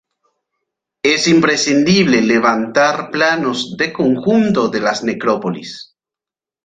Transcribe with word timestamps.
Es 1.03 1.27
imprescindible 1.27 2.23
levantar 2.23 3.11
planos 3.11 3.77
de 3.77 3.93
conjunto 3.93 4.67
de 4.67 4.79
las 4.79 5.03
necrópolis. 5.03 5.95